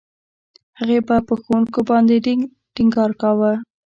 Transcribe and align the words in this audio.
هغې 0.79 0.99
به 1.07 1.15
په 1.27 1.33
ښوونکو 1.41 1.79
باندې 1.89 2.15
ډېر 2.25 2.39
ټينګار 2.75 3.11
کاوه. 3.21 3.51